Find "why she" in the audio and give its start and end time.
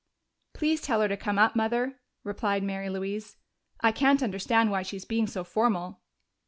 4.71-4.97